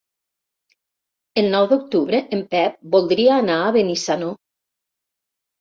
El 1.41 1.49
nou 1.57 1.67
d'octubre 1.73 2.21
en 2.37 2.41
Pep 2.55 2.79
voldria 2.97 3.37
anar 3.43 3.59
a 3.67 3.71
Benissanó. 3.79 4.35